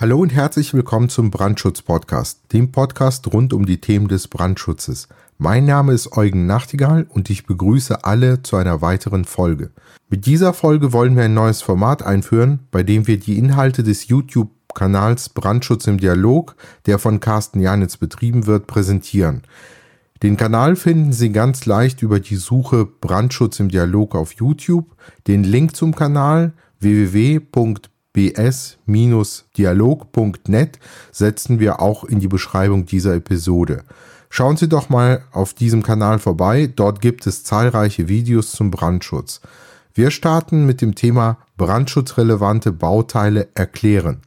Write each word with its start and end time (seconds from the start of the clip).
Hallo 0.00 0.18
und 0.20 0.32
herzlich 0.32 0.72
willkommen 0.72 1.10
zum 1.10 1.30
Brandschutz-Podcast, 1.30 2.54
dem 2.54 2.72
Podcast 2.72 3.30
rund 3.34 3.52
um 3.52 3.66
die 3.66 3.82
Themen 3.82 4.08
des 4.08 4.28
Brandschutzes. 4.28 5.08
Mein 5.36 5.66
Name 5.66 5.92
ist 5.92 6.16
Eugen 6.16 6.46
Nachtigall 6.46 7.04
und 7.10 7.28
ich 7.28 7.44
begrüße 7.44 8.02
alle 8.02 8.42
zu 8.42 8.56
einer 8.56 8.80
weiteren 8.80 9.26
Folge. 9.26 9.72
Mit 10.08 10.24
dieser 10.24 10.54
Folge 10.54 10.94
wollen 10.94 11.16
wir 11.16 11.24
ein 11.24 11.34
neues 11.34 11.60
Format 11.60 12.02
einführen, 12.02 12.60
bei 12.70 12.82
dem 12.82 13.06
wir 13.08 13.18
die 13.18 13.36
Inhalte 13.36 13.82
des 13.82 14.08
YouTube-Kanals 14.08 15.28
Brandschutz 15.28 15.86
im 15.86 15.98
Dialog, 15.98 16.56
der 16.86 16.98
von 16.98 17.20
Carsten 17.20 17.60
Janitz 17.60 17.98
betrieben 17.98 18.46
wird, 18.46 18.66
präsentieren. 18.66 19.42
Den 20.22 20.38
Kanal 20.38 20.76
finden 20.76 21.12
Sie 21.12 21.30
ganz 21.30 21.66
leicht 21.66 22.00
über 22.00 22.20
die 22.20 22.36
Suche 22.36 22.86
Brandschutz 22.86 23.60
im 23.60 23.68
Dialog 23.68 24.14
auf 24.14 24.32
YouTube. 24.32 24.96
Den 25.26 25.44
Link 25.44 25.76
zum 25.76 25.94
Kanal 25.94 26.54
www.brandschutz 26.78 27.89
bs-dialog.net 28.12 30.78
setzen 31.12 31.60
wir 31.60 31.80
auch 31.80 32.04
in 32.04 32.20
die 32.20 32.28
Beschreibung 32.28 32.86
dieser 32.86 33.14
Episode. 33.14 33.84
Schauen 34.28 34.56
Sie 34.56 34.68
doch 34.68 34.88
mal 34.88 35.22
auf 35.32 35.54
diesem 35.54 35.82
Kanal 35.82 36.18
vorbei, 36.18 36.70
dort 36.74 37.00
gibt 37.00 37.26
es 37.26 37.44
zahlreiche 37.44 38.08
Videos 38.08 38.52
zum 38.52 38.70
Brandschutz. 38.70 39.40
Wir 39.92 40.12
starten 40.12 40.66
mit 40.66 40.82
dem 40.82 40.94
Thema 40.94 41.38
brandschutzrelevante 41.56 42.70
Bauteile 42.70 43.48
erklären. 43.54 44.22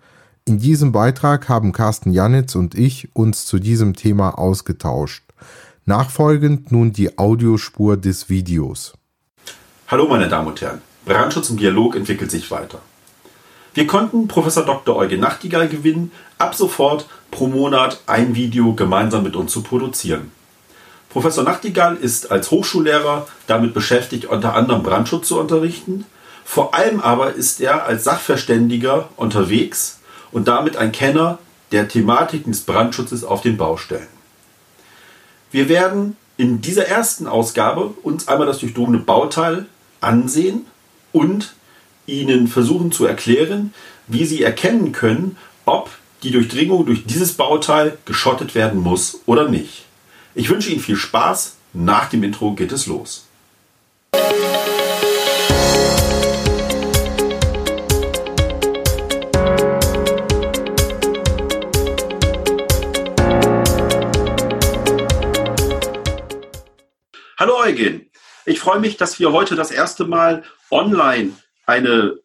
In 0.45 0.59
diesem 0.59 0.91
Beitrag 0.91 1.47
haben 1.47 1.71
Carsten 1.71 2.11
Janitz 2.11 2.55
und 2.55 2.75
ich 2.75 3.15
uns 3.15 3.45
zu 3.45 3.59
diesem 3.59 3.95
Thema 3.95 4.37
ausgetauscht. 4.37 5.23
Nachfolgend 5.85 6.71
nun 6.71 6.91
die 6.91 7.17
Audiospur 7.17 7.95
des 7.95 8.29
Videos. 8.29 8.93
Hallo 9.87 10.07
meine 10.07 10.27
Damen 10.27 10.49
und 10.49 10.59
Herren, 10.59 10.81
Brandschutz 11.05 11.49
im 11.49 11.57
Dialog 11.57 11.95
entwickelt 11.95 12.29
sich 12.29 12.51
weiter. 12.51 12.81
Wir 13.73 13.87
konnten 13.87 14.27
Professor 14.27 14.63
Dr. 14.63 14.95
Eugen 14.95 15.19
Nachtigall 15.19 15.67
gewinnen, 15.67 16.11
ab 16.37 16.53
sofort 16.53 17.07
pro 17.31 17.47
Monat 17.47 18.01
ein 18.05 18.35
Video 18.35 18.73
gemeinsam 18.73 19.23
mit 19.23 19.35
uns 19.35 19.51
zu 19.51 19.63
produzieren. 19.63 20.31
Professor 21.09 21.43
Nachtigall 21.43 21.95
ist 21.95 22.31
als 22.31 22.51
Hochschullehrer 22.51 23.27
damit 23.47 23.73
beschäftigt, 23.73 24.25
unter 24.25 24.53
anderem 24.53 24.83
Brandschutz 24.83 25.27
zu 25.27 25.39
unterrichten. 25.39 26.05
Vor 26.45 26.75
allem 26.75 26.99
aber 26.99 27.33
ist 27.33 27.61
er 27.61 27.85
als 27.85 28.03
Sachverständiger 28.03 29.09
unterwegs 29.15 29.99
und 30.31 30.47
damit 30.47 30.77
ein 30.77 30.91
Kenner 30.91 31.39
der 31.71 31.87
Thematiken 31.87 32.51
des 32.51 32.61
Brandschutzes 32.61 33.23
auf 33.23 33.41
den 33.41 33.57
Baustellen. 33.57 34.07
Wir 35.51 35.67
werden 35.67 36.15
in 36.37 36.61
dieser 36.61 36.87
ersten 36.87 37.25
Ausgabe 37.25 37.93
uns 38.03 38.27
einmal 38.27 38.45
das 38.45 38.59
durchdrungene 38.59 38.99
Bauteil 38.99 39.65
ansehen 40.01 40.65
und 41.11 41.53
Ihnen 42.05 42.47
versuchen 42.47 42.91
zu 42.91 43.05
erklären, 43.05 43.73
wie 44.07 44.25
Sie 44.25 44.43
erkennen 44.43 44.91
können, 44.91 45.37
ob 45.65 45.89
die 46.21 46.31
Durchdringung 46.31 46.85
durch 46.85 47.05
dieses 47.05 47.33
Bauteil 47.33 47.97
geschottet 48.05 48.55
werden 48.55 48.79
muss 48.79 49.21
oder 49.25 49.47
nicht. 49.47 49.85
Ich 50.35 50.49
wünsche 50.49 50.69
Ihnen 50.69 50.81
viel 50.81 50.97
Spaß. 50.97 51.55
Nach 51.73 52.09
dem 52.09 52.23
Intro 52.23 52.53
geht 52.53 52.71
es 52.71 52.87
los. 52.87 53.25
Hallo 67.39 67.57
Eugen, 67.59 68.09
ich 68.45 68.59
freue 68.59 68.79
mich, 68.79 68.97
dass 68.97 69.19
wir 69.19 69.31
heute 69.31 69.55
das 69.55 69.71
erste 69.71 70.05
Mal 70.05 70.43
online 70.69 71.31
eine, 71.65 72.17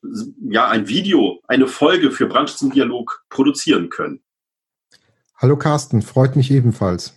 ja, 0.50 0.68
ein 0.68 0.88
Video, 0.88 1.40
eine 1.46 1.66
Folge 1.66 2.10
für 2.10 2.28
im 2.60 2.72
Dialog 2.72 3.24
produzieren 3.28 3.88
können. 3.90 4.22
Hallo 5.36 5.56
Carsten, 5.56 6.02
freut 6.02 6.34
mich 6.34 6.50
ebenfalls. 6.50 7.14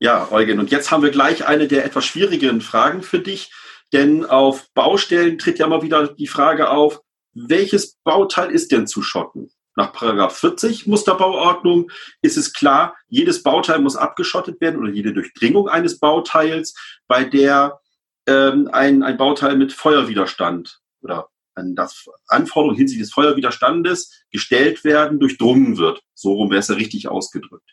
Ja, 0.00 0.30
Eugen, 0.32 0.58
und 0.58 0.70
jetzt 0.70 0.90
haben 0.90 1.02
wir 1.02 1.10
gleich 1.10 1.46
eine 1.46 1.68
der 1.68 1.84
etwas 1.84 2.04
schwierigeren 2.04 2.60
Fragen 2.60 3.02
für 3.02 3.20
dich, 3.20 3.52
denn 3.92 4.24
auf 4.24 4.68
Baustellen 4.74 5.38
tritt 5.38 5.58
ja 5.58 5.68
mal 5.68 5.82
wieder 5.82 6.08
die 6.08 6.26
Frage 6.26 6.70
auf, 6.70 7.00
welches 7.32 7.96
Bauteil 8.02 8.50
ist 8.50 8.72
denn 8.72 8.86
zu 8.86 9.02
schotten? 9.02 9.50
Nach 9.76 9.92
Paragraph 9.92 10.36
40 10.36 10.86
Musterbauordnung 10.86 11.90
ist 12.22 12.36
es 12.36 12.52
klar, 12.52 12.96
jedes 13.08 13.42
Bauteil 13.42 13.80
muss 13.80 13.96
abgeschottet 13.96 14.60
werden 14.60 14.80
oder 14.80 14.90
jede 14.90 15.12
Durchdringung 15.12 15.68
eines 15.68 15.98
Bauteils, 15.98 16.74
bei 17.06 17.24
der 17.24 17.80
ähm, 18.26 18.68
ein, 18.72 19.02
ein 19.02 19.16
Bauteil 19.16 19.56
mit 19.56 19.72
Feuerwiderstand 19.72 20.80
oder 21.04 21.28
an 21.54 21.76
das 21.76 22.06
Anforderungen 22.26 22.76
hinsichtlich 22.76 23.06
des 23.06 23.14
Feuerwiderstandes 23.14 24.24
gestellt 24.30 24.82
werden, 24.84 25.20
durchdrungen 25.20 25.76
wird. 25.76 26.02
So 26.14 26.32
rum 26.32 26.50
wäre 26.50 26.60
es 26.60 26.68
ja 26.68 26.74
richtig 26.74 27.08
ausgedrückt. 27.08 27.70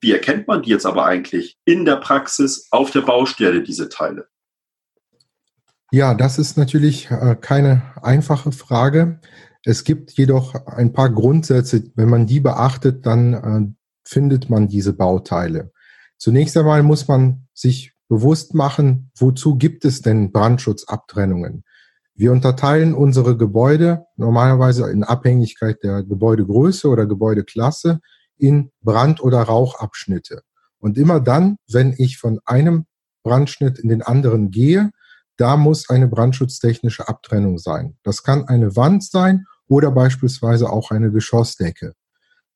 Wie 0.00 0.12
erkennt 0.12 0.46
man 0.46 0.62
die 0.62 0.70
jetzt 0.70 0.86
aber 0.86 1.06
eigentlich 1.06 1.58
in 1.64 1.84
der 1.84 1.96
Praxis 1.96 2.68
auf 2.70 2.90
der 2.90 3.00
Baustelle, 3.00 3.62
diese 3.62 3.88
Teile? 3.88 4.28
Ja, 5.90 6.14
das 6.14 6.38
ist 6.38 6.58
natürlich 6.58 7.10
äh, 7.10 7.36
keine 7.40 7.94
einfache 8.02 8.52
Frage. 8.52 9.20
Es 9.64 9.84
gibt 9.84 10.12
jedoch 10.12 10.54
ein 10.66 10.92
paar 10.92 11.10
Grundsätze. 11.10 11.90
Wenn 11.94 12.10
man 12.10 12.26
die 12.26 12.40
beachtet, 12.40 13.06
dann 13.06 13.34
äh, 13.34 13.74
findet 14.04 14.50
man 14.50 14.68
diese 14.68 14.92
Bauteile. 14.92 15.72
Zunächst 16.18 16.56
einmal 16.56 16.82
muss 16.82 17.08
man 17.08 17.48
sich 17.54 17.92
bewusst 18.08 18.54
machen, 18.54 19.10
wozu 19.16 19.56
gibt 19.56 19.84
es 19.84 20.02
denn 20.02 20.30
Brandschutzabtrennungen? 20.30 21.64
Wir 22.18 22.32
unterteilen 22.32 22.94
unsere 22.94 23.36
Gebäude 23.36 24.04
normalerweise 24.16 24.90
in 24.90 25.04
Abhängigkeit 25.04 25.84
der 25.84 26.02
Gebäudegröße 26.02 26.88
oder 26.88 27.06
Gebäudeklasse 27.06 28.00
in 28.36 28.72
Brand- 28.82 29.22
oder 29.22 29.40
Rauchabschnitte. 29.42 30.42
Und 30.80 30.98
immer 30.98 31.20
dann, 31.20 31.58
wenn 31.70 31.94
ich 31.96 32.18
von 32.18 32.40
einem 32.44 32.86
Brandschnitt 33.22 33.78
in 33.78 33.88
den 33.88 34.02
anderen 34.02 34.50
gehe, 34.50 34.90
da 35.36 35.56
muss 35.56 35.90
eine 35.90 36.08
brandschutztechnische 36.08 37.06
Abtrennung 37.06 37.58
sein. 37.58 37.96
Das 38.02 38.24
kann 38.24 38.48
eine 38.48 38.74
Wand 38.74 39.04
sein 39.04 39.46
oder 39.68 39.92
beispielsweise 39.92 40.70
auch 40.70 40.90
eine 40.90 41.12
Geschossdecke. 41.12 41.94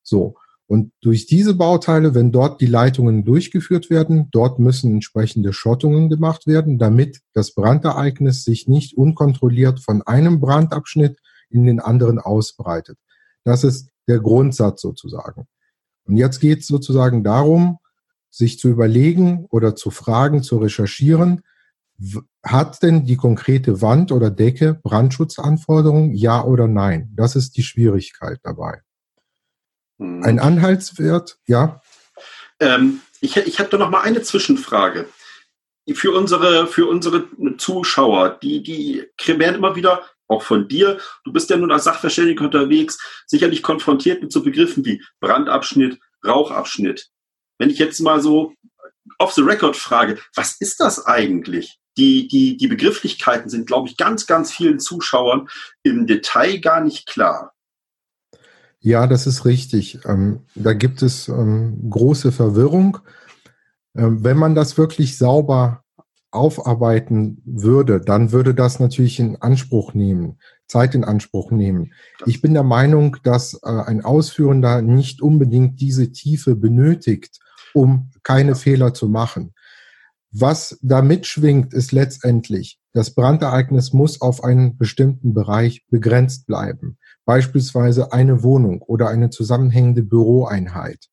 So. 0.01 0.35
Und 0.73 0.91
durch 1.01 1.27
diese 1.27 1.53
Bauteile, 1.53 2.15
wenn 2.15 2.31
dort 2.31 2.59
die 2.59 2.65
Leitungen 2.65 3.23
durchgeführt 3.23 3.91
werden, 3.91 4.29
dort 4.31 4.57
müssen 4.57 4.91
entsprechende 4.91 5.53
Schottungen 5.53 6.09
gemacht 6.09 6.47
werden, 6.47 6.79
damit 6.79 7.19
das 7.33 7.53
Brandereignis 7.53 8.43
sich 8.43 8.67
nicht 8.67 8.97
unkontrolliert 8.97 9.79
von 9.79 10.01
einem 10.01 10.39
Brandabschnitt 10.39 11.19
in 11.51 11.65
den 11.65 11.79
anderen 11.79 12.17
ausbreitet. 12.17 12.97
Das 13.43 13.63
ist 13.63 13.91
der 14.07 14.17
Grundsatz 14.17 14.81
sozusagen. 14.81 15.45
Und 16.05 16.17
jetzt 16.17 16.39
geht 16.39 16.61
es 16.61 16.65
sozusagen 16.65 17.23
darum, 17.23 17.77
sich 18.31 18.57
zu 18.57 18.67
überlegen 18.67 19.45
oder 19.51 19.75
zu 19.75 19.91
fragen, 19.91 20.41
zu 20.41 20.57
recherchieren, 20.57 21.41
hat 22.41 22.81
denn 22.81 23.05
die 23.05 23.17
konkrete 23.17 23.83
Wand 23.83 24.11
oder 24.11 24.31
Decke 24.31 24.73
Brandschutzanforderungen, 24.81 26.15
ja 26.15 26.43
oder 26.43 26.67
nein? 26.67 27.11
Das 27.15 27.35
ist 27.35 27.57
die 27.57 27.63
Schwierigkeit 27.63 28.39
dabei. 28.41 28.81
Mhm. 29.97 30.23
Ein 30.23 30.39
Anhaltswert, 30.39 31.37
ja. 31.45 31.81
Ähm, 32.59 33.01
ich, 33.21 33.37
ich 33.37 33.59
habe 33.59 33.69
da 33.69 33.77
noch 33.77 33.89
mal 33.89 34.01
eine 34.01 34.21
Zwischenfrage. 34.21 35.07
Für 35.93 36.11
unsere, 36.11 36.67
für 36.67 36.87
unsere 36.87 37.27
Zuschauer, 37.57 38.39
die, 38.41 38.63
die 38.63 39.05
werden 39.27 39.55
immer 39.55 39.75
wieder, 39.75 40.03
auch 40.27 40.43
von 40.43 40.67
dir, 40.67 40.99
du 41.25 41.33
bist 41.33 41.49
ja 41.49 41.57
nun 41.57 41.71
als 41.71 41.83
Sachverständiger 41.83 42.45
unterwegs, 42.45 42.97
sicherlich 43.27 43.61
konfrontiert 43.61 44.21
mit 44.21 44.31
so 44.31 44.41
Begriffen 44.41 44.85
wie 44.85 45.03
Brandabschnitt, 45.19 45.99
Rauchabschnitt. 46.25 47.09
Wenn 47.59 47.69
ich 47.69 47.77
jetzt 47.77 47.99
mal 47.99 48.21
so 48.21 48.53
off 49.19 49.33
the 49.33 49.41
record 49.41 49.75
frage, 49.75 50.17
was 50.35 50.55
ist 50.59 50.79
das 50.79 51.05
eigentlich? 51.05 51.79
Die, 51.97 52.27
die, 52.27 52.57
die 52.57 52.67
Begrifflichkeiten 52.67 53.49
sind, 53.49 53.67
glaube 53.67 53.87
ich, 53.87 53.97
ganz, 53.97 54.25
ganz 54.25 54.51
vielen 54.51 54.79
Zuschauern 54.79 55.47
im 55.83 56.07
Detail 56.07 56.57
gar 56.59 56.81
nicht 56.81 57.05
klar. 57.07 57.53
Ja, 58.83 59.07
das 59.07 59.27
ist 59.27 59.45
richtig. 59.45 59.99
Ähm, 60.05 60.41
da 60.55 60.73
gibt 60.73 61.01
es 61.01 61.29
ähm, 61.29 61.89
große 61.89 62.33
Verwirrung. 62.33 62.97
Ähm, 63.95 64.25
wenn 64.25 64.35
man 64.35 64.55
das 64.55 64.77
wirklich 64.77 65.17
sauber 65.17 65.83
aufarbeiten 66.31 67.41
würde, 67.45 68.01
dann 68.01 68.33
würde 68.33 68.53
das 68.53 68.81
natürlich 68.81 69.21
in 69.21 69.37
Anspruch 69.37 69.93
nehmen, 69.93 70.37
Zeit 70.67 70.95
in 70.95 71.05
Anspruch 71.05 71.51
nehmen. 71.51 71.93
Ich 72.25 72.41
bin 72.41 72.53
der 72.53 72.63
Meinung, 72.63 73.15
dass 73.23 73.53
äh, 73.63 73.69
ein 73.69 74.03
Ausführender 74.03 74.81
nicht 74.81 75.21
unbedingt 75.21 75.79
diese 75.79 76.11
Tiefe 76.11 76.57
benötigt, 76.57 77.39
um 77.73 78.11
keine 78.23 78.55
Fehler 78.55 78.93
zu 78.93 79.07
machen. 79.07 79.53
Was 80.31 80.77
da 80.81 81.01
mitschwingt, 81.01 81.73
ist 81.73 81.93
letztendlich, 81.93 82.79
das 82.91 83.11
Brandereignis 83.11 83.93
muss 83.93 84.19
auf 84.19 84.43
einen 84.43 84.77
bestimmten 84.77 85.33
Bereich 85.33 85.85
begrenzt 85.89 86.47
bleiben 86.47 86.97
beispielsweise 87.25 88.11
eine 88.11 88.43
Wohnung 88.43 88.81
oder 88.81 89.09
eine 89.09 89.29
zusammenhängende 89.29 90.03
Büroeinheit. 90.03 91.07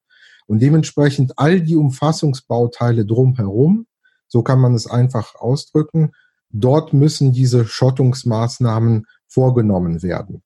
Und 0.46 0.60
dementsprechend 0.60 1.38
all 1.38 1.60
die 1.60 1.76
Umfassungsbauteile 1.76 3.06
drumherum, 3.06 3.86
so 4.26 4.42
kann 4.42 4.60
man 4.60 4.74
es 4.74 4.88
einfach 4.88 5.36
ausdrücken, 5.36 6.12
dort 6.50 6.92
müssen 6.92 7.32
diese 7.32 7.66
Schottungsmaßnahmen 7.66 9.06
vorgenommen 9.28 10.02
werden. 10.02 10.42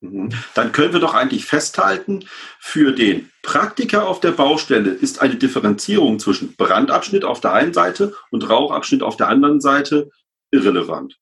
Mhm. 0.00 0.30
Dann 0.54 0.72
können 0.72 0.92
wir 0.92 1.00
doch 1.00 1.14
eigentlich 1.14 1.44
festhalten, 1.44 2.24
für 2.60 2.92
den 2.92 3.30
Praktiker 3.42 4.06
auf 4.06 4.20
der 4.20 4.32
Baustelle 4.32 4.90
ist 4.90 5.20
eine 5.20 5.36
Differenzierung 5.36 6.18
zwischen 6.18 6.54
Brandabschnitt 6.54 7.24
auf 7.24 7.40
der 7.40 7.52
einen 7.52 7.72
Seite 7.72 8.14
und 8.30 8.48
Rauchabschnitt 8.48 9.02
auf 9.02 9.16
der 9.16 9.28
anderen 9.28 9.60
Seite 9.60 10.10
irrelevant. 10.50 11.18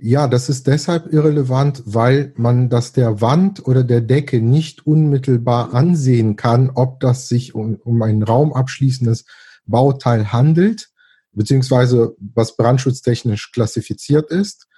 Ja, 0.00 0.28
das 0.28 0.48
ist 0.48 0.68
deshalb 0.68 1.12
irrelevant, 1.12 1.82
weil 1.84 2.32
man 2.36 2.68
das 2.68 2.92
der 2.92 3.20
Wand 3.20 3.66
oder 3.66 3.82
der 3.82 4.00
Decke 4.00 4.40
nicht 4.40 4.86
unmittelbar 4.86 5.74
ansehen 5.74 6.36
kann, 6.36 6.70
ob 6.70 7.00
das 7.00 7.28
sich 7.28 7.54
um, 7.56 7.76
um 7.82 8.00
ein 8.02 8.22
raumabschließendes 8.22 9.24
Bauteil 9.66 10.32
handelt, 10.32 10.90
beziehungsweise 11.32 12.14
was 12.20 12.56
brandschutztechnisch 12.56 13.50
klassifiziert 13.50 14.30
ist. 14.30 14.68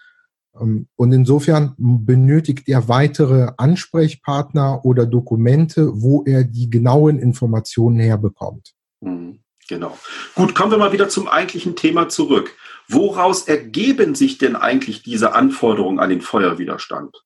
Ähm, 0.58 0.88
und 0.96 1.12
insofern 1.12 1.74
benötigt 1.76 2.66
er 2.66 2.88
weitere 2.88 3.52
Ansprechpartner 3.58 4.86
oder 4.86 5.04
Dokumente, 5.04 6.00
wo 6.00 6.24
er 6.24 6.44
die 6.44 6.70
genauen 6.70 7.18
Informationen 7.18 8.00
herbekommt. 8.00 8.72
Mhm, 9.02 9.40
genau. 9.70 9.96
Gut, 10.34 10.54
kommen 10.54 10.70
wir 10.70 10.76
mal 10.76 10.92
wieder 10.92 11.08
zum 11.08 11.26
eigentlichen 11.26 11.74
Thema 11.74 12.10
zurück. 12.10 12.54
Woraus 12.86 13.48
ergeben 13.48 14.14
sich 14.14 14.36
denn 14.36 14.56
eigentlich 14.56 15.02
diese 15.02 15.32
Anforderungen 15.32 15.98
an 15.98 16.10
den 16.10 16.20
Feuerwiderstand? 16.20 17.24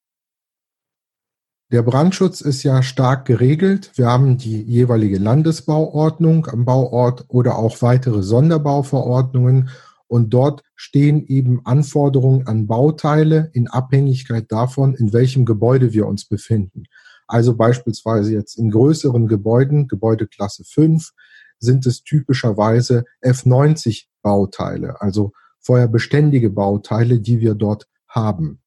Der 1.72 1.82
Brandschutz 1.82 2.40
ist 2.40 2.62
ja 2.62 2.82
stark 2.84 3.24
geregelt. 3.24 3.90
Wir 3.96 4.06
haben 4.06 4.36
die 4.38 4.62
jeweilige 4.62 5.18
Landesbauordnung 5.18 6.46
am 6.46 6.64
Bauort 6.64 7.24
oder 7.28 7.56
auch 7.56 7.82
weitere 7.82 8.22
Sonderbauverordnungen. 8.22 9.70
Und 10.06 10.30
dort 10.34 10.62
stehen 10.76 11.26
eben 11.26 11.62
Anforderungen 11.64 12.46
an 12.46 12.66
Bauteile 12.66 13.50
in 13.54 13.66
Abhängigkeit 13.66 14.52
davon, 14.52 14.94
in 14.94 15.12
welchem 15.12 15.46
Gebäude 15.46 15.92
wir 15.94 16.06
uns 16.06 16.26
befinden. 16.26 16.84
Also 17.26 17.56
beispielsweise 17.56 18.32
jetzt 18.32 18.58
in 18.58 18.70
größeren 18.70 19.26
Gebäuden, 19.26 19.88
Gebäudeklasse 19.88 20.62
5, 20.64 21.10
sind 21.58 21.86
es 21.86 22.02
typischerweise 22.02 23.04
F90 23.22 24.04
Bauteile, 24.22 25.00
also 25.00 25.32
feuerbeständige 25.60 26.50
Bauteile, 26.50 27.20
die 27.20 27.40
wir 27.40 27.54
dort 27.54 27.86
haben. 28.08 28.60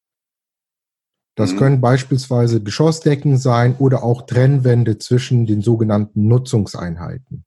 Das 1.35 1.53
mhm. 1.53 1.57
können 1.57 1.81
beispielsweise 1.81 2.61
Geschossdecken 2.63 3.37
sein 3.37 3.75
oder 3.77 4.03
auch 4.03 4.23
Trennwände 4.25 4.97
zwischen 4.97 5.45
den 5.45 5.61
sogenannten 5.61 6.27
Nutzungseinheiten. 6.27 7.45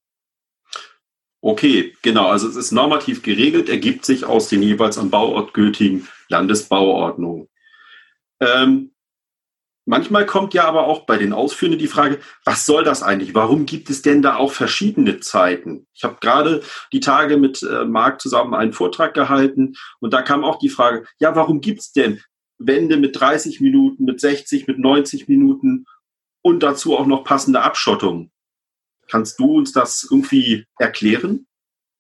Okay, 1.43 1.95
genau. 2.03 2.29
Also 2.29 2.49
es 2.49 2.57
ist 2.57 2.71
normativ 2.71 3.23
geregelt, 3.23 3.69
ergibt 3.69 4.05
sich 4.05 4.25
aus 4.25 4.49
den 4.49 4.63
jeweils 4.63 4.99
am 4.99 5.11
Bauort 5.11 5.55
gültigen 5.55 6.07
Landesbauordnungen. 6.29 7.49
Ähm, 8.41 8.93
manchmal 9.91 10.25
kommt 10.25 10.55
ja 10.55 10.65
aber 10.65 10.87
auch 10.87 11.05
bei 11.05 11.19
den 11.19 11.33
Ausführenden 11.33 11.81
die 11.81 11.89
Frage, 11.89 12.21
was 12.45 12.65
soll 12.65 12.85
das 12.85 13.03
eigentlich? 13.03 13.35
Warum 13.35 13.67
gibt 13.67 13.91
es 13.91 14.03
denn 14.03 14.23
da 14.23 14.37
auch 14.37 14.53
verschiedene 14.53 15.19
Zeiten? 15.19 15.87
Ich 15.93 16.05
habe 16.05 16.19
gerade 16.21 16.63
die 16.93 17.01
Tage 17.01 17.37
mit 17.37 17.63
äh, 17.63 17.85
Marc 17.85 18.21
zusammen 18.21 18.55
einen 18.55 18.73
Vortrag 18.73 19.15
gehalten 19.15 19.75
und 19.99 20.15
da 20.15 20.23
kam 20.23 20.45
auch 20.45 20.61
die 20.61 20.69
Frage, 20.69 21.05
ja, 21.19 21.35
warum 21.35 21.61
gibt 21.61 21.81
es 21.81 21.93
denn 21.93 22.21
Wände 22.59 22.97
mit 22.99 23.19
30 23.19 23.61
Minuten, 23.61 24.05
mit 24.05 24.21
60, 24.21 24.69
mit 24.69 24.79
90 24.79 25.29
Minuten 25.29 25.87
und 26.43 26.63
dazu 26.63 26.97
auch 26.97 27.07
noch 27.07 27.25
passende 27.25 27.63
Abschottung. 27.63 28.31
Kannst 29.09 29.41
du 29.41 29.59
uns 29.59 29.73
das 29.73 30.07
irgendwie 30.09 30.67
erklären? 30.79 31.47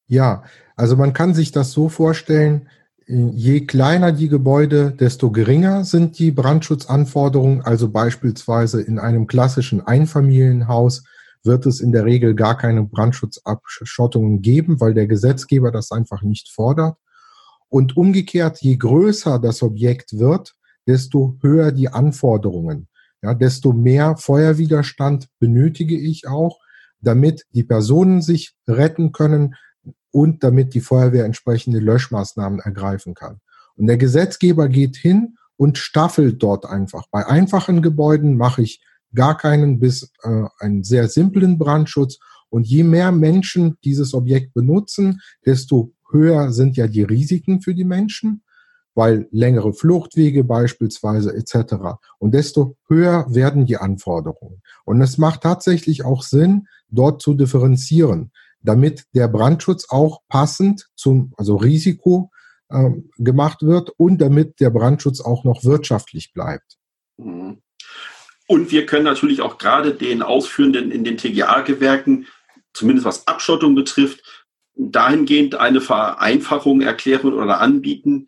Ja, 0.06 0.44
also 0.76 0.96
man 0.96 1.12
kann 1.12 1.34
sich 1.34 1.50
das 1.50 1.72
so 1.72 1.88
vorstellen, 1.88 2.68
je 3.10 3.66
kleiner 3.66 4.12
die 4.12 4.28
Gebäude, 4.28 4.92
desto 4.92 5.32
geringer 5.32 5.84
sind 5.84 6.18
die 6.18 6.30
Brandschutzanforderungen. 6.30 7.62
Also 7.62 7.90
beispielsweise 7.90 8.80
in 8.80 8.98
einem 8.98 9.26
klassischen 9.26 9.84
Einfamilienhaus 9.84 11.02
wird 11.42 11.66
es 11.66 11.80
in 11.80 11.90
der 11.90 12.04
Regel 12.04 12.34
gar 12.34 12.56
keine 12.56 12.84
Brandschutzabschottungen 12.84 14.42
geben, 14.42 14.80
weil 14.80 14.94
der 14.94 15.06
Gesetzgeber 15.06 15.72
das 15.72 15.90
einfach 15.90 16.22
nicht 16.22 16.50
fordert. 16.50 16.96
Und 17.68 17.96
umgekehrt, 17.96 18.60
je 18.60 18.76
größer 18.76 19.38
das 19.38 19.62
Objekt 19.62 20.18
wird, 20.18 20.54
desto 20.86 21.36
höher 21.40 21.72
die 21.72 21.88
Anforderungen. 21.88 22.88
Ja, 23.22 23.34
desto 23.34 23.72
mehr 23.72 24.16
Feuerwiderstand 24.16 25.28
benötige 25.40 25.98
ich 25.98 26.28
auch, 26.28 26.58
damit 27.00 27.44
die 27.52 27.64
Personen 27.64 28.22
sich 28.22 28.54
retten 28.68 29.12
können 29.12 29.54
und 30.12 30.42
damit 30.42 30.74
die 30.74 30.80
Feuerwehr 30.80 31.24
entsprechende 31.24 31.78
Löschmaßnahmen 31.78 32.60
ergreifen 32.60 33.14
kann. 33.14 33.40
Und 33.76 33.86
der 33.86 33.96
Gesetzgeber 33.96 34.68
geht 34.68 34.96
hin 34.96 35.36
und 35.56 35.78
staffelt 35.78 36.42
dort 36.42 36.66
einfach. 36.66 37.04
Bei 37.10 37.26
einfachen 37.26 37.82
Gebäuden 37.82 38.36
mache 38.36 38.62
ich 38.62 38.82
gar 39.14 39.36
keinen 39.36 39.78
bis 39.78 40.12
äh, 40.22 40.44
einen 40.58 40.84
sehr 40.84 41.08
simplen 41.08 41.58
Brandschutz. 41.58 42.18
Und 42.48 42.66
je 42.66 42.82
mehr 42.82 43.12
Menschen 43.12 43.76
dieses 43.84 44.12
Objekt 44.12 44.54
benutzen, 44.54 45.20
desto 45.46 45.92
höher 46.10 46.52
sind 46.52 46.76
ja 46.76 46.88
die 46.88 47.02
Risiken 47.02 47.60
für 47.60 47.74
die 47.74 47.84
Menschen, 47.84 48.42
weil 48.94 49.28
längere 49.30 49.72
Fluchtwege 49.72 50.44
beispielsweise 50.44 51.34
etc. 51.34 51.74
Und 52.18 52.34
desto 52.34 52.76
höher 52.88 53.26
werden 53.28 53.66
die 53.66 53.76
Anforderungen. 53.76 54.62
Und 54.84 55.00
es 55.00 55.16
macht 55.16 55.42
tatsächlich 55.42 56.04
auch 56.04 56.22
Sinn, 56.22 56.66
dort 56.88 57.22
zu 57.22 57.34
differenzieren, 57.34 58.32
damit 58.62 59.04
der 59.14 59.28
Brandschutz 59.28 59.86
auch 59.88 60.20
passend 60.28 60.88
zum, 60.94 61.32
also 61.36 61.56
Risiko 61.56 62.30
äh, 62.68 62.90
gemacht 63.18 63.62
wird 63.62 63.90
und 63.96 64.20
damit 64.20 64.60
der 64.60 64.70
Brandschutz 64.70 65.20
auch 65.20 65.44
noch 65.44 65.64
wirtschaftlich 65.64 66.32
bleibt. 66.32 66.76
Mhm. 67.16 67.62
Und 68.46 68.72
wir 68.72 68.84
können 68.84 69.04
natürlich 69.04 69.42
auch 69.42 69.58
gerade 69.58 69.94
den 69.94 70.22
Ausführenden 70.22 70.90
in 70.90 71.04
den 71.04 71.16
TGA-Gewerken, 71.16 72.26
zumindest 72.72 73.06
was 73.06 73.28
Abschottung 73.28 73.76
betrifft, 73.76 74.22
dahingehend 74.74 75.54
eine 75.54 75.80
Vereinfachung 75.80 76.80
erklären 76.80 77.32
oder 77.32 77.60
anbieten. 77.60 78.26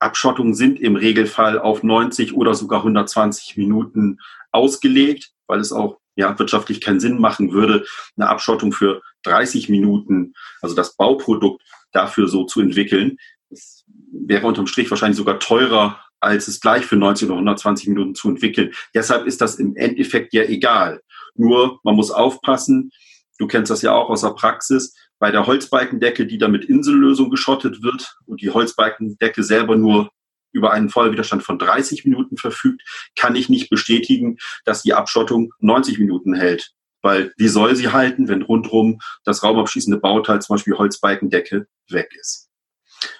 Abschottungen 0.00 0.54
sind 0.54 0.78
im 0.80 0.96
Regelfall 0.96 1.58
auf 1.58 1.82
90 1.82 2.34
oder 2.34 2.54
sogar 2.54 2.80
120 2.80 3.56
Minuten 3.56 4.18
ausgelegt, 4.52 5.32
weil 5.46 5.60
es 5.60 5.72
auch 5.72 5.98
ja, 6.18 6.36
wirtschaftlich 6.36 6.80
keinen 6.80 6.98
Sinn 6.98 7.20
machen 7.20 7.52
würde, 7.52 7.86
eine 8.16 8.28
Abschottung 8.28 8.72
für 8.72 9.02
30 9.22 9.68
Minuten, 9.68 10.34
also 10.60 10.74
das 10.74 10.96
Bauprodukt 10.96 11.62
dafür 11.92 12.26
so 12.26 12.44
zu 12.44 12.60
entwickeln. 12.60 13.18
Das 13.50 13.84
wäre 14.12 14.46
unterm 14.46 14.66
Strich 14.66 14.90
wahrscheinlich 14.90 15.16
sogar 15.16 15.38
teurer, 15.38 16.02
als 16.18 16.48
es 16.48 16.60
gleich 16.60 16.84
für 16.84 16.96
90 16.96 17.28
oder 17.28 17.36
120 17.36 17.88
Minuten 17.88 18.16
zu 18.16 18.30
entwickeln. 18.30 18.72
Deshalb 18.94 19.28
ist 19.28 19.40
das 19.40 19.54
im 19.54 19.76
Endeffekt 19.76 20.34
ja 20.34 20.42
egal. 20.42 21.02
Nur 21.36 21.78
man 21.84 21.94
muss 21.94 22.10
aufpassen, 22.10 22.90
du 23.38 23.46
kennst 23.46 23.70
das 23.70 23.82
ja 23.82 23.94
auch 23.94 24.10
aus 24.10 24.22
der 24.22 24.30
Praxis, 24.30 24.96
bei 25.20 25.30
der 25.30 25.46
Holzbalkendecke, 25.46 26.26
die 26.26 26.38
dann 26.38 26.50
mit 26.50 26.64
Insellösung 26.64 27.30
geschottet 27.30 27.80
wird 27.80 28.16
und 28.26 28.42
die 28.42 28.50
Holzbalkendecke 28.50 29.44
selber 29.44 29.76
nur 29.76 30.10
über 30.52 30.72
einen 30.72 30.88
Feuerwiderstand 30.88 31.42
von 31.42 31.58
30 31.58 32.04
Minuten 32.04 32.36
verfügt, 32.36 32.82
kann 33.16 33.36
ich 33.36 33.48
nicht 33.48 33.70
bestätigen, 33.70 34.38
dass 34.64 34.82
die 34.82 34.94
Abschottung 34.94 35.52
90 35.60 35.98
Minuten 35.98 36.34
hält. 36.34 36.72
Weil 37.02 37.32
wie 37.36 37.48
soll 37.48 37.76
sie 37.76 37.88
halten, 37.88 38.28
wenn 38.28 38.42
rundherum 38.42 39.00
das 39.24 39.42
raumabschließende 39.42 39.98
Bauteil, 39.98 40.42
zum 40.42 40.56
Beispiel 40.56 40.76
Holzbalkendecke, 40.76 41.66
weg 41.90 42.10
ist? 42.18 42.48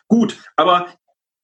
Gut, 0.08 0.36
aber 0.56 0.88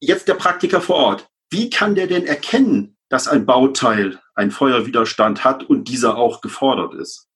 jetzt 0.00 0.28
der 0.28 0.34
Praktiker 0.34 0.80
vor 0.80 0.96
Ort. 0.96 1.28
Wie 1.50 1.70
kann 1.70 1.94
der 1.94 2.06
denn 2.06 2.26
erkennen, 2.26 2.96
dass 3.08 3.28
ein 3.28 3.46
Bauteil 3.46 4.18
einen 4.34 4.50
Feuerwiderstand 4.50 5.44
hat 5.44 5.62
und 5.62 5.88
dieser 5.88 6.16
auch 6.16 6.40
gefordert 6.40 6.94
ist? 6.94 7.28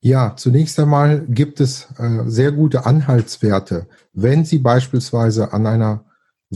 Ja, 0.00 0.34
zunächst 0.36 0.80
einmal 0.80 1.24
gibt 1.28 1.60
es 1.60 1.88
äh, 1.98 2.22
sehr 2.26 2.50
gute 2.50 2.86
Anhaltswerte. 2.86 3.86
Wenn 4.12 4.44
Sie 4.44 4.58
beispielsweise 4.58 5.52
an 5.52 5.66
einer 5.66 6.04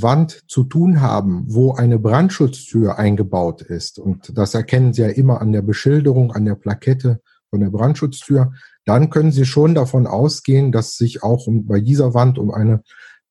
Wand 0.02 0.44
zu 0.46 0.64
tun 0.64 1.00
haben, 1.00 1.44
wo 1.48 1.72
eine 1.72 1.98
Brandschutztür 1.98 2.98
eingebaut 2.98 3.62
ist, 3.62 3.98
und 3.98 4.36
das 4.36 4.54
erkennen 4.54 4.92
Sie 4.92 5.02
ja 5.02 5.08
immer 5.08 5.40
an 5.40 5.52
der 5.52 5.62
Beschilderung, 5.62 6.32
an 6.32 6.44
der 6.44 6.54
Plakette 6.54 7.20
von 7.48 7.60
der 7.60 7.70
Brandschutztür, 7.70 8.52
dann 8.84 9.08
können 9.08 9.32
Sie 9.32 9.46
schon 9.46 9.74
davon 9.74 10.06
ausgehen, 10.06 10.70
dass 10.70 10.90
es 10.90 10.96
sich 10.98 11.22
auch 11.22 11.46
um, 11.46 11.66
bei 11.66 11.80
dieser 11.80 12.12
Wand 12.12 12.38
um 12.38 12.50
einen 12.50 12.82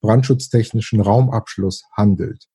brandschutztechnischen 0.02 1.02
Raumabschluss 1.02 1.84
handelt. 1.94 2.48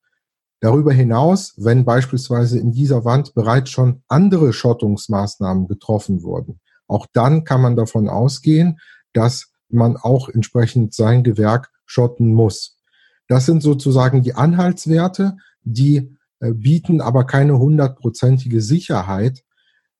Darüber 0.60 0.92
hinaus, 0.92 1.54
wenn 1.56 1.84
beispielsweise 1.84 2.58
in 2.58 2.72
dieser 2.72 3.04
Wand 3.04 3.34
bereits 3.34 3.70
schon 3.70 4.02
andere 4.08 4.52
Schottungsmaßnahmen 4.52 5.68
getroffen 5.68 6.22
wurden, 6.22 6.60
auch 6.86 7.06
dann 7.12 7.44
kann 7.44 7.62
man 7.62 7.76
davon 7.76 8.08
ausgehen, 8.08 8.80
dass 9.12 9.52
man 9.68 9.96
auch 9.96 10.28
entsprechend 10.28 10.94
sein 10.94 11.22
Gewerk 11.22 11.70
schotten 11.86 12.34
muss. 12.34 12.79
Das 13.30 13.46
sind 13.46 13.62
sozusagen 13.62 14.22
die 14.22 14.34
Anhaltswerte, 14.34 15.36
die 15.62 16.16
äh, 16.40 16.52
bieten 16.52 17.00
aber 17.00 17.24
keine 17.24 17.60
hundertprozentige 17.60 18.60
Sicherheit. 18.60 19.44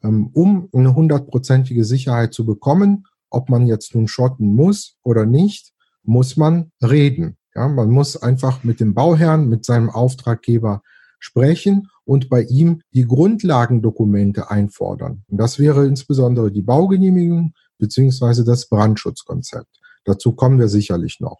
Ähm, 0.02 0.30
um 0.32 0.68
eine 0.72 0.96
hundertprozentige 0.96 1.84
Sicherheit 1.84 2.34
zu 2.34 2.44
bekommen, 2.44 3.06
ob 3.30 3.48
man 3.48 3.68
jetzt 3.68 3.94
nun 3.94 4.08
schotten 4.08 4.52
muss 4.56 4.96
oder 5.04 5.26
nicht, 5.26 5.72
muss 6.02 6.36
man 6.36 6.72
reden. 6.82 7.36
Ja, 7.54 7.68
man 7.68 7.90
muss 7.90 8.16
einfach 8.16 8.64
mit 8.64 8.80
dem 8.80 8.94
Bauherrn, 8.94 9.48
mit 9.48 9.64
seinem 9.64 9.90
Auftraggeber 9.90 10.82
sprechen 11.20 11.88
und 12.04 12.30
bei 12.30 12.42
ihm 12.42 12.82
die 12.92 13.06
Grundlagendokumente 13.06 14.50
einfordern. 14.50 15.22
Und 15.28 15.38
das 15.38 15.60
wäre 15.60 15.86
insbesondere 15.86 16.50
die 16.50 16.62
Baugenehmigung 16.62 17.52
beziehungsweise 17.78 18.44
das 18.44 18.68
Brandschutzkonzept. 18.68 19.78
Dazu 20.04 20.32
kommen 20.32 20.58
wir 20.58 20.68
sicherlich 20.68 21.20
noch. 21.20 21.38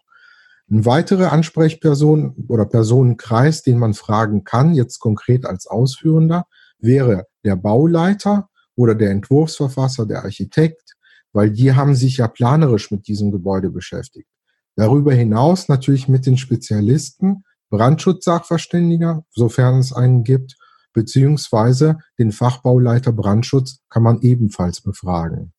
Ein 0.71 0.85
weitere 0.85 1.25
Ansprechperson 1.25 2.45
oder 2.47 2.65
Personenkreis, 2.65 3.61
den 3.61 3.77
man 3.77 3.93
fragen 3.93 4.45
kann, 4.45 4.73
jetzt 4.73 4.99
konkret 4.99 5.45
als 5.45 5.67
Ausführender, 5.67 6.45
wäre 6.79 7.25
der 7.43 7.57
Bauleiter 7.57 8.49
oder 8.75 8.95
der 8.95 9.11
Entwurfsverfasser, 9.11 10.05
der 10.05 10.23
Architekt, 10.23 10.95
weil 11.33 11.51
die 11.51 11.73
haben 11.73 11.93
sich 11.93 12.17
ja 12.17 12.29
planerisch 12.29 12.89
mit 12.89 13.09
diesem 13.09 13.33
Gebäude 13.33 13.69
beschäftigt. 13.69 14.29
Darüber 14.77 15.13
hinaus 15.13 15.67
natürlich 15.67 16.07
mit 16.07 16.25
den 16.25 16.37
Spezialisten, 16.37 17.43
Brandschutzsachverständiger, 17.69 19.25
sofern 19.29 19.79
es 19.79 19.91
einen 19.91 20.23
gibt, 20.23 20.55
beziehungsweise 20.93 21.97
den 22.17 22.31
Fachbauleiter 22.31 23.11
Brandschutz 23.11 23.81
kann 23.89 24.03
man 24.03 24.21
ebenfalls 24.21 24.79
befragen. 24.79 25.51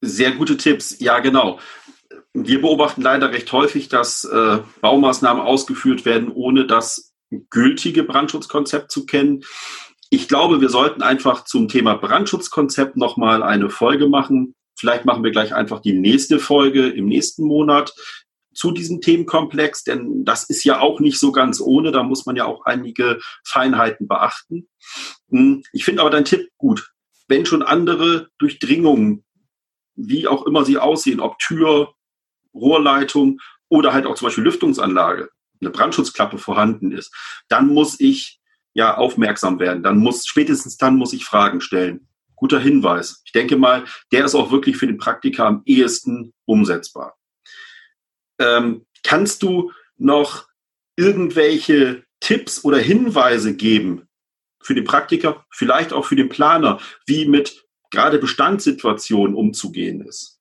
Sehr 0.00 0.30
gute 0.36 0.56
Tipps, 0.56 1.00
ja 1.00 1.18
genau. 1.18 1.58
Wir 2.32 2.60
beobachten 2.60 3.02
leider 3.02 3.32
recht 3.32 3.50
häufig, 3.52 3.88
dass 3.88 4.24
äh, 4.24 4.58
Baumaßnahmen 4.80 5.42
ausgeführt 5.42 6.04
werden, 6.04 6.30
ohne 6.30 6.66
das 6.66 7.12
gültige 7.50 8.04
Brandschutzkonzept 8.04 8.90
zu 8.90 9.06
kennen. 9.06 9.42
Ich 10.10 10.28
glaube, 10.28 10.60
wir 10.60 10.68
sollten 10.68 11.02
einfach 11.02 11.44
zum 11.44 11.68
Thema 11.68 11.94
Brandschutzkonzept 11.94 12.96
nochmal 12.96 13.42
eine 13.42 13.70
Folge 13.70 14.08
machen. 14.08 14.54
Vielleicht 14.78 15.04
machen 15.04 15.24
wir 15.24 15.30
gleich 15.30 15.54
einfach 15.54 15.80
die 15.80 15.92
nächste 15.92 16.38
Folge 16.38 16.88
im 16.88 17.06
nächsten 17.06 17.44
Monat 17.44 17.94
zu 18.52 18.72
diesem 18.72 19.00
Themenkomplex, 19.00 19.84
denn 19.84 20.24
das 20.24 20.44
ist 20.44 20.64
ja 20.64 20.80
auch 20.80 21.00
nicht 21.00 21.18
so 21.18 21.32
ganz 21.32 21.60
ohne, 21.60 21.92
da 21.92 22.02
muss 22.02 22.26
man 22.26 22.36
ja 22.36 22.44
auch 22.44 22.64
einige 22.64 23.20
Feinheiten 23.44 24.08
beachten. 24.08 24.68
Hm, 25.30 25.62
ich 25.72 25.84
finde 25.84 26.02
aber 26.02 26.10
dein 26.10 26.24
Tipp 26.24 26.48
gut. 26.58 26.90
Wenn 27.28 27.46
schon 27.46 27.62
andere 27.62 28.28
Durchdringungen, 28.38 29.24
wie 29.94 30.26
auch 30.26 30.46
immer 30.46 30.64
sie 30.64 30.78
aussehen, 30.78 31.20
ob 31.20 31.38
Tür, 31.38 31.94
Rohrleitung 32.54 33.40
oder 33.68 33.92
halt 33.92 34.06
auch 34.06 34.14
zum 34.14 34.26
Beispiel 34.26 34.44
Lüftungsanlage, 34.44 35.30
eine 35.60 35.70
Brandschutzklappe 35.70 36.38
vorhanden 36.38 36.92
ist, 36.92 37.14
dann 37.48 37.68
muss 37.68 38.00
ich 38.00 38.40
ja 38.72 38.96
aufmerksam 38.96 39.58
werden. 39.58 39.82
Dann 39.82 39.98
muss, 39.98 40.26
spätestens 40.26 40.76
dann 40.76 40.96
muss 40.96 41.12
ich 41.12 41.24
Fragen 41.24 41.60
stellen. 41.60 42.08
Guter 42.36 42.60
Hinweis. 42.60 43.22
Ich 43.24 43.32
denke 43.32 43.56
mal, 43.56 43.84
der 44.12 44.24
ist 44.24 44.34
auch 44.34 44.50
wirklich 44.50 44.76
für 44.76 44.86
den 44.86 44.96
Praktiker 44.96 45.46
am 45.46 45.62
ehesten 45.66 46.32
umsetzbar. 46.46 47.18
Ähm, 48.38 48.86
kannst 49.02 49.42
du 49.42 49.72
noch 49.98 50.48
irgendwelche 50.96 52.04
Tipps 52.20 52.64
oder 52.64 52.78
Hinweise 52.78 53.54
geben 53.54 54.08
für 54.62 54.74
den 54.74 54.84
Praktiker, 54.84 55.44
vielleicht 55.50 55.92
auch 55.92 56.06
für 56.06 56.16
den 56.16 56.28
Planer, 56.28 56.80
wie 57.06 57.26
mit 57.26 57.66
gerade 57.90 58.18
Bestandssituationen 58.18 59.34
umzugehen 59.34 60.00
ist? 60.02 60.39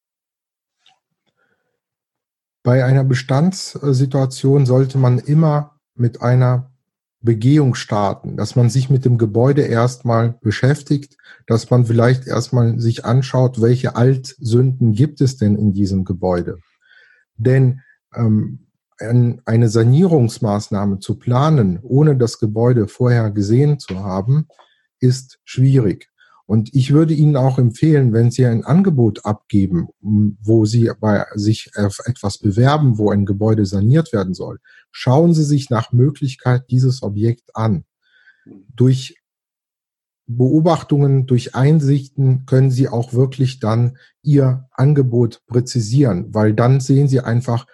Bei 2.63 2.83
einer 2.83 3.03
Bestandssituation 3.03 4.65
sollte 4.65 4.97
man 4.97 5.17
immer 5.19 5.79
mit 5.95 6.21
einer 6.21 6.71
Begehung 7.21 7.75
starten, 7.75 8.37
dass 8.37 8.55
man 8.55 8.69
sich 8.69 8.89
mit 8.89 9.03
dem 9.03 9.17
Gebäude 9.17 9.63
erstmal 9.63 10.37
beschäftigt, 10.41 11.17
dass 11.47 11.69
man 11.69 11.85
vielleicht 11.85 12.27
erstmal 12.27 12.79
sich 12.79 13.03
anschaut, 13.03 13.61
welche 13.61 13.95
Altsünden 13.95 14.93
gibt 14.93 15.19
es 15.19 15.37
denn 15.37 15.55
in 15.55 15.73
diesem 15.73 16.05
Gebäude. 16.05 16.59
Denn 17.35 17.81
ähm, 18.15 18.67
eine 18.99 19.69
Sanierungsmaßnahme 19.69 20.99
zu 20.99 21.17
planen, 21.17 21.79
ohne 21.81 22.17
das 22.17 22.39
Gebäude 22.39 22.87
vorher 22.87 23.31
gesehen 23.31 23.79
zu 23.79 24.03
haben, 24.03 24.47
ist 24.99 25.39
schwierig. 25.45 26.09
Und 26.49 26.73
ich 26.73 26.93
würde 26.93 27.13
Ihnen 27.13 27.35
auch 27.35 27.59
empfehlen, 27.59 28.11
wenn 28.11 28.31
Sie 28.31 28.43
ein 28.43 28.65
Angebot 28.65 29.23
abgeben, 29.23 29.89
wo 30.01 30.65
Sie 30.65 30.89
bei 30.99 31.23
sich 31.35 31.69
auf 31.75 31.99
etwas 32.05 32.39
bewerben, 32.39 32.97
wo 32.97 33.11
ein 33.11 33.27
Gebäude 33.27 33.67
saniert 33.67 34.13
werden 34.13 34.33
soll, 34.33 34.57
schauen 34.89 35.35
Sie 35.35 35.43
sich 35.43 35.69
nach 35.69 35.91
Möglichkeit 35.91 36.63
dieses 36.71 37.03
Objekt 37.03 37.55
an. 37.55 37.83
Durch 38.75 39.21
Beobachtungen, 40.25 41.27
durch 41.27 41.53
Einsichten 41.53 42.47
können 42.47 42.71
Sie 42.71 42.89
auch 42.89 43.13
wirklich 43.13 43.59
dann 43.59 43.99
Ihr 44.23 44.67
Angebot 44.71 45.43
präzisieren, 45.45 46.33
weil 46.33 46.55
dann 46.55 46.79
sehen 46.79 47.07
Sie 47.07 47.19
einfach, 47.19 47.67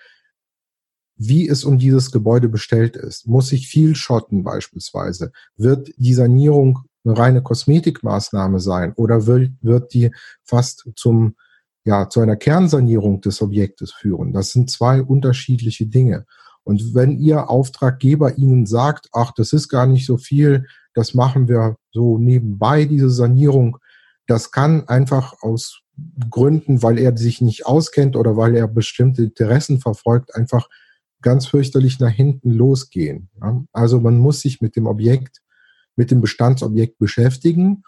wie 1.16 1.48
es 1.48 1.64
um 1.64 1.78
dieses 1.78 2.12
Gebäude 2.12 2.50
bestellt 2.50 2.98
ist. 2.98 3.26
Muss 3.26 3.48
sich 3.48 3.70
viel 3.70 3.96
schotten 3.96 4.44
beispielsweise? 4.44 5.32
Wird 5.56 5.94
die 5.96 6.14
Sanierung 6.14 6.90
eine 7.06 7.18
reine 7.18 7.42
Kosmetikmaßnahme 7.42 8.60
sein 8.60 8.94
oder 8.94 9.26
wird, 9.26 9.52
wird 9.62 9.94
die 9.94 10.12
fast 10.44 10.90
zum, 10.96 11.36
ja, 11.84 12.10
zu 12.10 12.20
einer 12.20 12.36
Kernsanierung 12.36 13.22
des 13.22 13.42
Objektes 13.42 13.92
führen? 13.92 14.34
Das 14.34 14.52
sind 14.52 14.70
zwei 14.70 15.02
unterschiedliche 15.02 15.86
Dinge. 15.86 16.26
Und 16.64 16.96
wenn 16.96 17.20
Ihr 17.20 17.50
Auftraggeber 17.50 18.38
Ihnen 18.38 18.66
sagt, 18.66 19.10
ach, 19.14 19.32
das 19.36 19.54
ist 19.54 19.70
gar 19.70 19.86
nicht 19.86 20.06
so 20.06 20.18
viel, 20.18 20.66
das 20.94 21.14
machen 21.14 21.48
wir 21.48 21.78
so 21.92 22.18
nebenbei, 22.18 22.86
diese 22.86 23.12
Sanierung, 23.12 23.78
das 24.28 24.52
kann 24.52 24.88
einfach 24.88 25.42
aus 25.42 25.82
Gründen, 26.30 26.82
weil 26.82 26.98
er 26.98 27.16
sich 27.16 27.40
nicht 27.40 27.66
auskennt 27.66 28.16
oder 28.16 28.36
weil 28.36 28.56
er 28.56 28.68
bestimmte 28.68 29.24
Interessen 29.24 29.80
verfolgt, 29.80 30.36
einfach 30.36 30.68
ganz 31.22 31.48
fürchterlich 31.48 32.00
nach 32.00 32.10
hinten 32.10 32.52
losgehen. 32.52 33.30
Also 33.72 34.00
man 34.00 34.18
muss 34.18 34.42
sich 34.42 34.62
mit 34.62 34.76
dem 34.76 34.88
Objekt 34.88 35.42
mit 35.96 36.12
dem 36.12 36.22
Bestandsobjekt 36.22 36.98
beschäftigen 36.98 37.84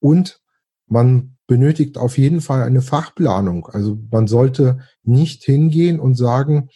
und 0.00 0.40
man 0.86 1.36
benötigt 1.46 1.98
auf 1.98 2.18
jeden 2.18 2.40
Fall 2.40 2.62
eine 2.62 2.82
Fachplanung. 2.82 3.66
Also 3.66 3.98
man 4.10 4.26
sollte 4.26 4.78
nicht 5.02 5.44
hingehen 5.44 6.00
und 6.00 6.14
sagen, 6.14 6.68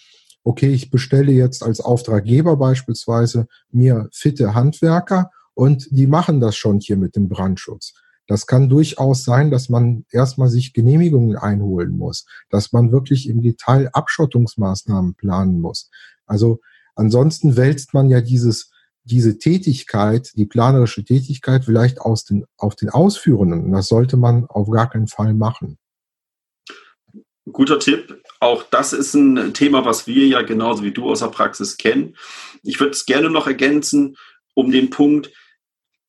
okay, 0.42 0.68
ich 0.68 0.90
bestelle 0.90 1.32
jetzt 1.32 1.62
als 1.62 1.80
Auftraggeber 1.80 2.56
beispielsweise 2.56 3.46
mir 3.70 4.08
fitte 4.12 4.54
Handwerker 4.54 5.30
und 5.54 5.88
die 5.90 6.06
machen 6.06 6.40
das 6.40 6.56
schon 6.56 6.78
hier 6.78 6.96
mit 6.96 7.16
dem 7.16 7.28
Brandschutz. 7.28 7.94
Das 8.26 8.46
kann 8.46 8.68
durchaus 8.68 9.24
sein, 9.24 9.50
dass 9.50 9.68
man 9.68 10.04
erstmal 10.10 10.48
sich 10.48 10.72
Genehmigungen 10.72 11.36
einholen 11.36 11.96
muss, 11.96 12.26
dass 12.50 12.72
man 12.72 12.92
wirklich 12.92 13.28
im 13.28 13.42
Detail 13.42 13.88
Abschottungsmaßnahmen 13.92 15.14
planen 15.14 15.60
muss. 15.60 15.90
Also 16.26 16.60
ansonsten 16.94 17.56
wälzt 17.56 17.94
man 17.94 18.08
ja 18.08 18.20
dieses 18.20 18.70
diese 19.06 19.38
Tätigkeit, 19.38 20.32
die 20.34 20.46
planerische 20.46 21.04
Tätigkeit 21.04 21.64
vielleicht 21.64 22.00
aus 22.00 22.24
den, 22.24 22.44
auf 22.56 22.74
den 22.74 22.90
Ausführenden. 22.90 23.72
Das 23.72 23.88
sollte 23.88 24.16
man 24.16 24.46
auf 24.46 24.68
gar 24.68 24.90
keinen 24.90 25.06
Fall 25.06 25.32
machen. 25.32 25.78
Guter 27.50 27.78
Tipp. 27.78 28.22
Auch 28.40 28.64
das 28.64 28.92
ist 28.92 29.14
ein 29.14 29.54
Thema, 29.54 29.84
was 29.84 30.06
wir 30.06 30.26
ja 30.26 30.42
genauso 30.42 30.82
wie 30.82 30.90
du 30.90 31.08
aus 31.10 31.20
der 31.20 31.28
Praxis 31.28 31.76
kennen. 31.76 32.16
Ich 32.62 32.80
würde 32.80 32.92
es 32.92 33.06
gerne 33.06 33.30
noch 33.30 33.46
ergänzen, 33.46 34.16
um 34.54 34.70
den 34.70 34.90
Punkt, 34.90 35.30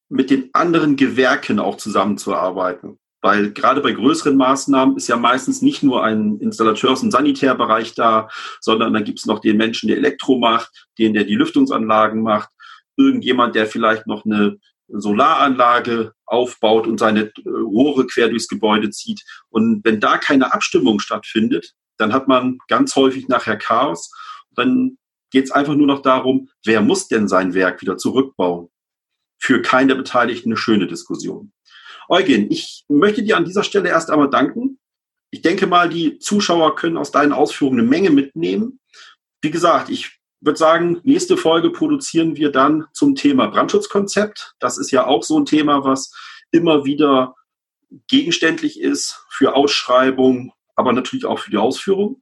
mit 0.10 0.30
den 0.30 0.50
anderen 0.54 0.96
Gewerken 0.96 1.60
auch 1.60 1.78
zusammenzuarbeiten. 1.78 2.98
Weil 3.22 3.52
gerade 3.52 3.82
bei 3.82 3.92
größeren 3.92 4.36
Maßnahmen 4.36 4.98
ist 4.98 5.08
ja 5.08 5.18
meistens 5.18 5.62
nicht 5.62 5.84
nur 5.84 6.04
ein 6.04 6.40
Installateurs- 6.40 7.04
und 7.04 7.12
Sanitärbereich 7.12 7.94
da, 7.94 8.30
sondern 8.60 8.94
dann 8.94 9.04
gibt 9.04 9.20
es 9.20 9.26
noch 9.26 9.40
den 9.40 9.58
Menschen, 9.58 9.88
der 9.88 9.98
Elektro 9.98 10.40
macht, 10.40 10.88
den, 10.98 11.14
der 11.14 11.24
die 11.24 11.36
Lüftungsanlagen 11.36 12.22
macht, 12.22 12.50
irgendjemand, 12.98 13.56
der 13.56 13.68
vielleicht 13.68 14.08
noch 14.08 14.26
eine 14.26 14.58
Solaranlage 14.90 16.14
aufbaut 16.26 16.88
und 16.88 17.00
seine 17.00 17.26
äh, 17.26 17.32
Rohre 17.46 18.08
quer 18.08 18.30
durchs 18.30 18.48
Gebäude 18.48 18.90
zieht. 18.90 19.24
Und 19.50 19.84
wenn 19.84 20.00
da 20.00 20.18
keine 20.18 20.54
Abstimmung 20.54 21.00
stattfindet, 21.00 21.74
dann 21.98 22.14
hat 22.14 22.28
man 22.28 22.60
ganz 22.68 22.96
häufig 22.96 23.28
nachher 23.28 23.58
Chaos. 23.58 24.12
Dann 24.52 24.98
geht 25.32 25.46
es 25.46 25.52
einfach 25.52 25.76
nur 25.76 25.88
noch 25.88 26.02
darum, 26.02 26.50
wer 26.64 26.82
muss 26.82 27.08
denn 27.08 27.28
sein 27.28 27.54
Werk 27.54 27.82
wieder 27.82 27.98
zurückbauen? 27.98 28.70
Für 29.40 29.62
keine 29.62 29.96
Beteiligten 29.96 30.50
eine 30.50 30.58
schöne 30.58 30.88
Diskussion. 30.88 31.52
Eugen, 32.10 32.50
ich 32.52 32.86
möchte 32.88 33.24
dir 33.24 33.38
an 33.38 33.46
dieser 33.46 33.64
Stelle 33.64 33.90
erst 33.90 34.10
einmal 34.10 34.30
danken. 34.30 34.80
Ich 35.30 35.42
denke 35.42 35.68
mal, 35.68 35.90
die 35.90 36.20
Zuschauer 36.20 36.76
können 36.76 36.98
aus 36.98 37.12
deinen 37.12 37.34
Ausführungen 37.34 37.82
eine 37.82 37.90
Menge 37.90 38.10
mitnehmen. 38.10 38.80
Wie 39.42 39.52
gesagt, 39.52 39.90
ich 39.90 40.17
würde 40.40 40.58
sagen, 40.58 41.00
nächste 41.04 41.38
Folge 41.38 41.72
produzieren 41.72 42.36
wir 42.36 42.52
dann 42.52 42.86
zum 42.94 43.16
Thema 43.16 43.48
Brandschutzkonzept. 43.48 44.56
Das 44.60 44.78
ist 44.78 44.92
ja 44.92 45.06
auch 45.06 45.24
so 45.24 45.40
ein 45.40 45.46
Thema, 45.46 45.84
was 45.84 46.12
immer 46.52 46.86
wieder 46.86 47.36
gegenständlich 48.08 48.80
ist 48.80 49.26
für 49.30 49.56
Ausschreibung, 49.56 50.54
aber 50.76 50.94
natürlich 50.94 51.26
auch 51.26 51.40
für 51.40 51.52
die 51.52 51.58
Ausführung. 51.58 52.22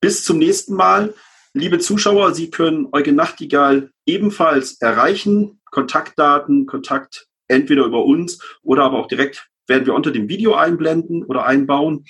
Bis 0.00 0.24
zum 0.24 0.38
nächsten 0.38 0.74
Mal. 0.74 1.14
Liebe 1.52 1.78
Zuschauer, 1.78 2.34
Sie 2.34 2.50
können 2.50 2.88
Eugen 2.92 3.16
Nachtigall 3.16 3.90
ebenfalls 4.04 4.80
erreichen. 4.80 5.60
Kontaktdaten, 5.70 6.66
Kontakt 6.66 7.28
entweder 7.48 7.84
über 7.84 8.04
uns 8.04 8.38
oder 8.62 8.84
aber 8.84 8.98
auch 8.98 9.08
direkt 9.08 9.48
werden 9.66 9.86
wir 9.86 9.94
unter 9.94 10.10
dem 10.10 10.28
Video 10.28 10.54
einblenden 10.54 11.24
oder 11.24 11.44
einbauen. 11.44 12.04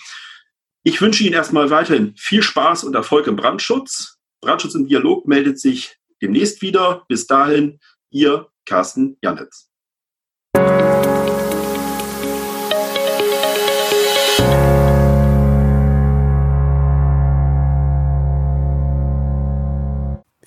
Ich 0.82 1.00
wünsche 1.00 1.24
Ihnen 1.24 1.34
erstmal 1.34 1.70
weiterhin 1.70 2.14
viel 2.16 2.42
Spaß 2.42 2.84
und 2.84 2.94
Erfolg 2.94 3.26
im 3.26 3.36
Brandschutz. 3.36 4.15
Brandschutz 4.40 4.74
im 4.74 4.86
Dialog 4.86 5.26
meldet 5.26 5.58
sich 5.58 5.96
demnächst 6.20 6.62
wieder. 6.62 7.04
Bis 7.08 7.26
dahin, 7.26 7.78
Ihr 8.10 8.48
Carsten 8.64 9.16
Janitz. 9.22 9.70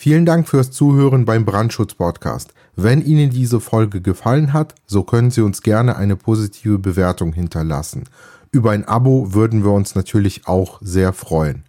Vielen 0.02 0.26
Dank 0.26 0.48
fürs 0.48 0.72
Zuhören 0.72 1.26
beim 1.26 1.44
Brandschutz-Podcast. 1.44 2.54
Wenn 2.76 3.06
Ihnen 3.06 3.32
diese 3.32 3.60
Folge 3.60 4.02
gefallen 4.02 4.54
hat, 4.54 4.74
so 4.86 5.04
können 5.04 5.30
Sie 5.30 5.42
uns 5.42 5.62
gerne 5.62 5.98
eine 5.98 6.16
positive 6.16 6.80
Bewertung 6.80 7.34
hinterlassen. 7.34 8.06
Über 8.52 8.72
ein 8.72 8.86
Abo 8.86 9.34
würden 9.34 9.64
wir 9.66 9.72
uns 9.72 9.96
natürlich 9.96 10.48
auch 10.48 10.80
sehr 10.82 11.12
freuen. 11.12 11.66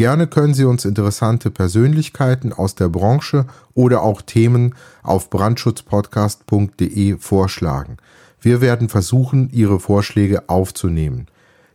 Gerne 0.00 0.26
können 0.26 0.54
Sie 0.54 0.64
uns 0.64 0.86
interessante 0.86 1.50
Persönlichkeiten 1.50 2.54
aus 2.54 2.74
der 2.74 2.88
Branche 2.88 3.44
oder 3.74 4.00
auch 4.00 4.22
Themen 4.22 4.74
auf 5.02 5.28
brandschutzpodcast.de 5.28 7.18
vorschlagen. 7.18 7.98
Wir 8.40 8.62
werden 8.62 8.88
versuchen, 8.88 9.50
Ihre 9.50 9.78
Vorschläge 9.78 10.48
aufzunehmen. 10.48 11.26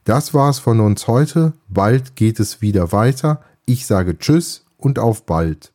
Das 0.05 0.33
war's 0.33 0.57
von 0.57 0.79
uns 0.79 1.05
heute. 1.05 1.53
Bald 1.67 2.15
geht 2.15 2.39
es 2.39 2.63
wieder 2.63 2.91
weiter. 2.91 3.41
Ich 3.67 3.85
sage 3.85 4.17
Tschüss 4.17 4.65
und 4.75 4.97
auf 4.97 5.27
bald. 5.27 5.71